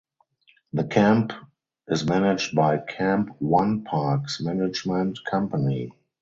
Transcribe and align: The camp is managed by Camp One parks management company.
The 0.73 0.85
camp 0.85 1.31
is 1.87 2.07
managed 2.07 2.55
by 2.55 2.79
Camp 2.79 3.35
One 3.37 3.83
parks 3.83 4.41
management 4.41 5.19
company. 5.29 5.93